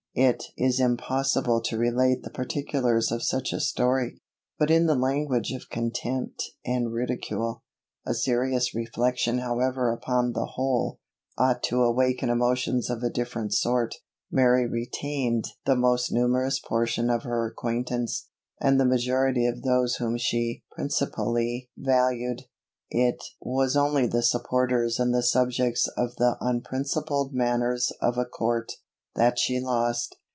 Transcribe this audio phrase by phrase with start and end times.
[0.13, 4.19] It is impossible to relate the particulars of such a story,
[4.59, 7.63] but in the language of contempt and ridicule.
[8.05, 10.99] A serious reflection however upon the whole,
[11.37, 13.95] ought to awaken emotions of a different sort.
[14.29, 18.27] Mary retained the most numerous portion of her acquaintance,
[18.59, 22.41] and the majority of those whom she principally valued.
[22.89, 28.73] It was only the supporters and the subjects of the unprincipled manners of a court,
[29.13, 30.15] that she lost.